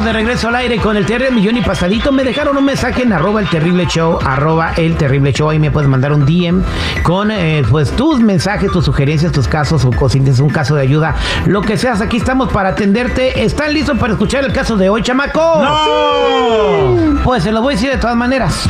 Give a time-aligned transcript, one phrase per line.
[0.00, 2.10] estamos de regreso al aire con el Terrible Millón y Pasadito.
[2.10, 5.50] Me dejaron un mensaje en arroba el terrible show, arroba el terrible show.
[5.50, 6.62] Ahí me puedes mandar un DM
[7.02, 11.16] con eh, pues tus mensajes, tus sugerencias, tus casos o cositas, un caso de ayuda,
[11.46, 12.00] lo que seas.
[12.00, 13.42] Aquí estamos para atenderte.
[13.44, 15.40] ¿Están listos para escuchar el caso de hoy, chamaco?
[15.40, 17.20] ¡No!
[17.22, 18.68] Pues se los voy a decir de todas maneras.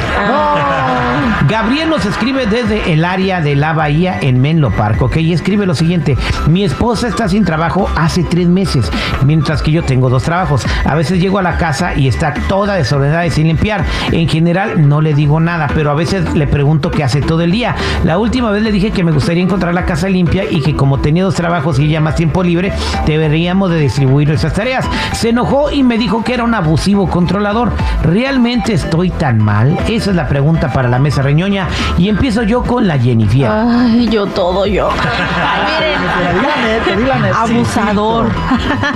[1.48, 5.18] Gabriel nos escribe desde el área de la Bahía en Menlo Park, ¿ok?
[5.18, 6.16] Y escribe lo siguiente.
[6.48, 8.90] Mi esposa está sin trabajo hace tres meses,
[9.24, 10.65] mientras que yo tengo dos trabajos.
[10.84, 13.85] A veces llego a la casa y está toda desordenada y sin limpiar.
[14.10, 17.52] En general no le digo nada, pero a veces le pregunto qué hace todo el
[17.52, 17.77] día.
[18.04, 20.99] La última vez le dije que me gustaría encontrar la casa limpia y que como
[20.99, 22.73] tenía dos trabajos y ella más tiempo libre,
[23.07, 24.88] deberíamos de distribuir nuestras tareas.
[25.12, 27.73] Se enojó y me dijo que era un abusivo controlador.
[28.02, 29.79] ¿Realmente estoy tan mal?
[29.88, 31.68] Esa es la pregunta para la mesa reñoña.
[31.99, 33.51] Y empiezo yo con la Jennifer.
[33.51, 34.88] Ay, yo todo yo.
[35.60, 38.30] Ay, miren, abusador.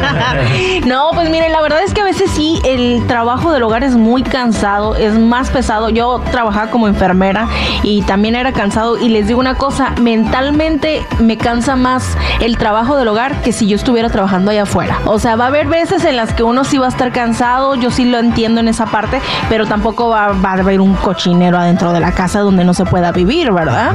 [0.86, 3.96] no, pues miren, la verdad es que a veces sí, el trabajo del hogar es
[3.96, 5.88] muy cansado, es más pesado.
[5.88, 7.48] Yo trabajaba como enfermera
[7.82, 8.98] y también era cansado.
[8.98, 13.66] Y les digo una cosa, mentalmente me cansa más el trabajo del hogar que si
[13.66, 14.98] yo estuviera trabajando allá afuera.
[15.06, 17.74] O sea, va a haber veces en las que uno sí va a estar cansado,
[17.74, 21.58] yo sí lo entiendo en esa parte, pero tampoco va, va a haber un cochinero
[21.58, 23.92] adentro de la casa donde no se pueda vivir, ¿verdad?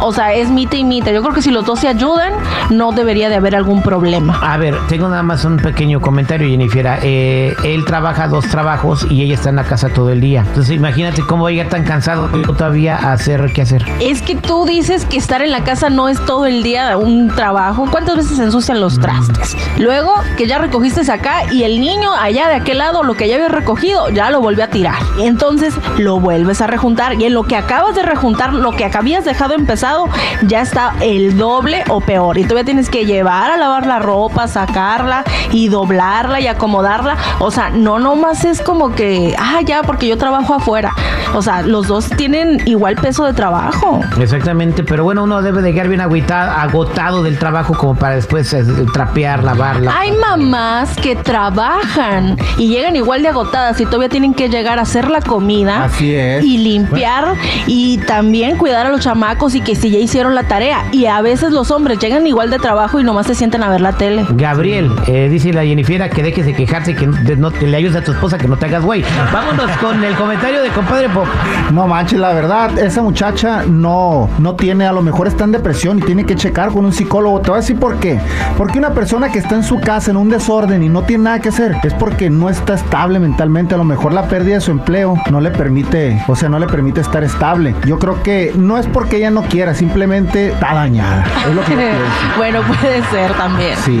[0.00, 1.10] O sea, es mita y mita.
[1.10, 2.32] Yo creo que si los dos se ayudan,
[2.70, 4.38] no debería de haber algún problema.
[4.42, 6.98] A ver, tengo nada más un pequeño comentario, Jennifer.
[7.02, 10.44] Eh, él trabaja dos trabajos y ella está en la casa todo el día.
[10.46, 13.84] Entonces, imagínate cómo va a llegar tan cansado todavía a hacer qué hacer.
[14.00, 17.28] Es que tú dices que estar en la casa no es todo el día un
[17.34, 17.86] trabajo.
[17.90, 19.56] ¿Cuántas veces se ensucian los trastes?
[19.78, 23.36] Luego que ya recogiste acá y el niño allá de aquel lado, lo que ya
[23.36, 25.02] había recogido, ya lo volvió a tirar.
[25.18, 27.14] Entonces lo vuelves a rejuntar.
[27.20, 30.08] Y en lo que acabas de rejuntar, lo que habías dejado empezado,
[30.46, 32.38] ya está el doble o peor.
[32.38, 37.16] Y todavía tienes que llevar a lavar la ropa, sacarla y doblarla y acomodarla.
[37.44, 40.94] O sea, no nomás es como que, ah, ya, porque yo trabajo afuera.
[41.34, 44.00] O sea, los dos tienen igual peso de trabajo.
[44.20, 48.52] Exactamente, pero bueno, uno debe de quedar bien agüitado, agotado del trabajo como para después
[48.52, 49.92] eh, trapear, lavarla.
[49.98, 54.82] Hay mamás que trabajan y llegan igual de agotadas y todavía tienen que llegar a
[54.82, 55.84] hacer la comida.
[55.84, 56.44] Así es.
[56.44, 57.34] Y limpiar
[57.66, 60.84] y también cuidar a los chamacos y que si ya hicieron la tarea.
[60.92, 63.80] Y a veces los hombres llegan igual de trabajo y nomás se sientan a ver
[63.80, 64.26] la tele.
[64.30, 68.02] Gabriel, eh, dice la Jennifer que dejes de quejarse, que no, no- le ayudes a
[68.04, 69.04] tu esposa, que no te hagas güey.
[69.32, 71.26] Vámonos con el comentario de compadre Pop.
[71.72, 75.98] No manches, la verdad, esa muchacha no, no tiene, a lo mejor está en depresión
[75.98, 77.40] y tiene que checar con un psicólogo.
[77.40, 78.18] Te voy a decir por qué.
[78.56, 81.40] Porque una persona que está en su casa en un desorden y no tiene nada
[81.40, 83.74] que hacer, es porque no está estable mentalmente.
[83.74, 86.66] A lo mejor la pérdida de su empleo no le permite, o sea, no le
[86.66, 87.74] permite estar estable.
[87.86, 91.24] Yo creo que no es porque ella no quiera, simplemente está dañada.
[91.48, 91.72] Es lo que
[92.36, 93.76] bueno, puede ser también.
[93.84, 94.00] Sí,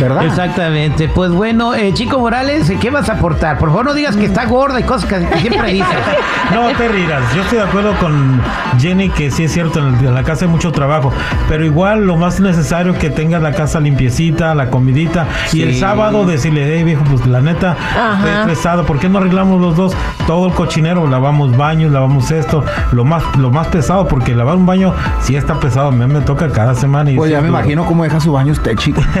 [0.00, 0.24] ¿verdad?
[0.26, 1.08] Exactamente.
[1.08, 2.41] Pues bueno, eh, Chico Morales,
[2.80, 3.58] ¿qué vas a aportar?
[3.58, 5.88] Por favor, no digas que está gorda y cosas que, siempre dices.
[6.52, 7.22] No te rirás.
[7.34, 8.40] Yo estoy de acuerdo con
[8.78, 11.12] Jenny que sí es cierto, en, la casa hay mucho trabajo,
[11.48, 15.78] pero igual lo más necesario es que tengas la casa limpiecita, la comidita y el
[15.78, 18.16] sábado decirle, hey viejo, pues la neta, Ajá.
[18.16, 19.94] estoy estresado, ¿por qué no arreglamos los dos
[20.26, 21.06] todo el cochinero?
[21.06, 25.58] Lavamos baños, lavamos esto, lo más lo más pesado, porque lavar un baño sí está
[25.60, 27.10] pesado, a mí me toca cada semana.
[27.10, 27.58] Y Pues ya me duro.
[27.60, 29.00] imagino cómo deja su baño usted, chico.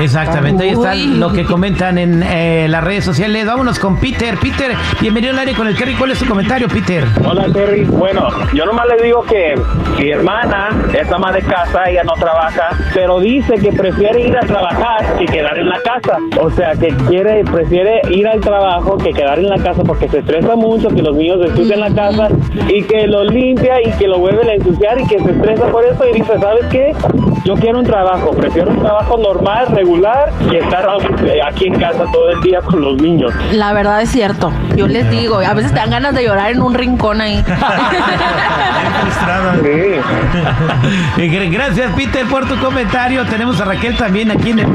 [0.00, 3.46] Exactamente, ahí está lo que comentan en eh, las redes sociales.
[3.46, 4.36] Vámonos con Peter.
[4.38, 5.94] Peter, bienvenido al aire con el Kerry.
[5.94, 7.04] ¿Cuál es tu comentario, Peter?
[7.24, 9.54] Hola Terry, bueno, yo nomás le digo que
[9.98, 14.40] mi hermana es ama de casa, ella no trabaja, pero dice que prefiere ir a
[14.40, 16.16] trabajar que quedar en la casa.
[16.40, 20.18] O sea, que quiere, prefiere ir al trabajo que quedar en la casa porque se
[20.18, 22.28] estresa mucho, que los niños ensucian la casa
[22.68, 25.84] y que lo limpia y que lo vuelven a ensuciar y que se estresa por
[25.84, 26.92] eso y dice, ¿sabes qué?
[27.44, 30.86] Yo quiero un trabajo, prefiero un trabajo normal, regular, que estar
[31.44, 33.34] aquí aquí en casa todo el día con los niños.
[33.52, 34.50] La verdad es cierto.
[34.76, 37.34] Yo les digo, a veces te dan ganas de llorar en un rincón ahí.
[37.46, 39.56] Bien frustrada.
[39.62, 40.00] Sí.
[41.18, 43.24] Eh, Gracias, Peter, por tu comentario.
[43.26, 44.66] Tenemos a Raquel también aquí en el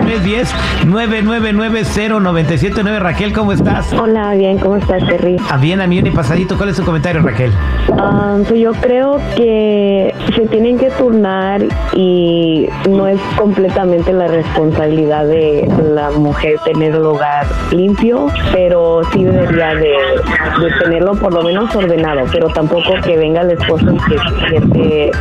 [0.86, 3.00] 310-999-0979.
[3.00, 3.92] Raquel, ¿cómo estás?
[3.94, 5.38] Hola, bien, ¿cómo estás, Terry?
[5.50, 6.58] Ah, bien, a mí y pasadito.
[6.58, 7.52] ¿Cuál es tu comentario, Raquel?
[7.98, 11.62] Ah, pues yo creo que se tienen que turnar
[11.94, 19.24] y no es completamente la responsabilidad de la mujer tener el hogar limpio, pero sí
[19.24, 23.98] debería de, de tenerlo por lo menos ordenado, pero tampoco que venga el esposo y
[23.98, 25.12] que se siente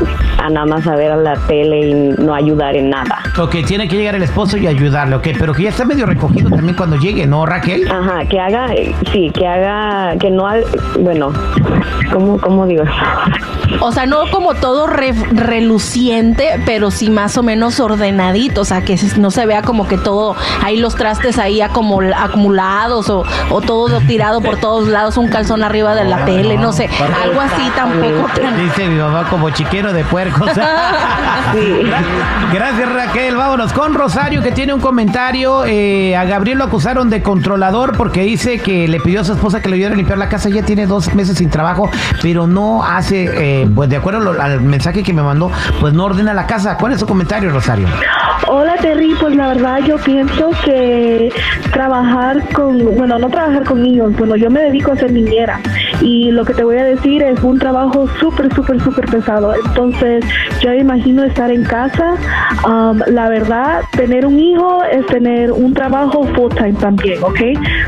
[0.42, 3.18] a nada más a ver a la tele y no ayudar en nada.
[3.38, 6.50] Ok, tiene que llegar el esposo y ayudarle, ok, pero que ya está medio recogido
[6.50, 7.90] también cuando llegue, ¿no, Raquel?
[7.90, 10.56] Ajá, que haga, eh, sí, que haga, que no, ha-
[11.00, 11.32] bueno,
[12.12, 12.84] ¿cómo, cómo digo?
[13.80, 18.60] O sea, no como todo re- reluciente, pero sí más o menos ordenadito.
[18.60, 23.08] O sea, que no se vea como que todo, ahí los trastes ahí acumul- acumulados
[23.10, 26.88] o, o todo tirado por todos lados, un calzón arriba de la tele, no sé,
[27.22, 28.28] algo así tampoco.
[28.40, 30.50] tan- Dice mi mamá como chiquero de puercos.
[31.52, 31.82] Sí.
[32.52, 35.64] Gracias Raquel, vámonos con Rosario que tiene un comentario.
[35.66, 39.60] Eh, a Gabriel lo acusaron de controlador porque dice que le pidió a su esposa
[39.60, 40.48] que le ayudara a limpiar la casa.
[40.48, 41.90] Ya tiene dos meses sin trabajo,
[42.22, 43.30] pero no hace,
[43.62, 45.50] eh, pues de acuerdo lo- al mensaje que me mandó,
[45.80, 46.76] pues no ordena la casa.
[46.76, 47.86] ¿Cuál es su comentario, Rosario?
[48.48, 51.30] Hola Terry, pues la verdad yo pienso que
[51.72, 55.60] trabajar con, bueno, no trabajar con niños, bueno, yo me dedico a ser niñera
[56.00, 59.54] y lo que te voy a decir es un trabajo súper, súper, súper pesado.
[59.66, 60.24] Entonces
[60.60, 62.14] yo imagino estar en casa,
[62.66, 67.40] um, la verdad, tener un hijo es tener un trabajo full time también, ¿ok?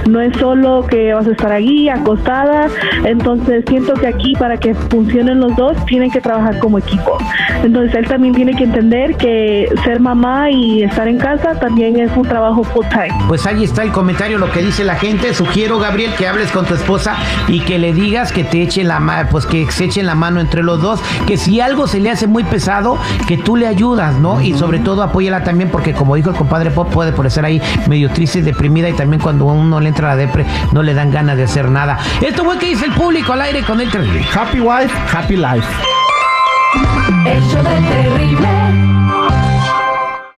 [0.09, 2.69] No es solo que vas a estar allí acostada,
[3.05, 7.19] entonces siento que aquí para que funcionen los dos tienen que trabajar como equipo.
[7.63, 12.15] Entonces él también tiene que entender que ser mamá y estar en casa también es
[12.17, 13.15] un trabajo full time.
[13.45, 15.35] Ahí está el comentario, lo que dice la gente.
[15.35, 17.17] Sugiero, Gabriel, que hables con tu esposa
[17.49, 20.41] y que le digas que te eche la mano, pues que se echen la mano
[20.41, 24.15] entre los dos, que si algo se le hace muy pesado, que tú le ayudas,
[24.15, 24.41] ¿no?
[24.41, 28.11] Y sobre todo apóyala también porque como dijo el compadre Pop, puede parecer ahí medio
[28.11, 31.11] triste y deprimida y también cuando uno le entra a la depre no le dan
[31.11, 31.99] ganas de hacer nada.
[32.21, 34.25] Esto fue que dice el público al aire con el terrible.
[34.35, 35.67] Happy wife, happy life.
[37.51, 38.96] Show del terrible.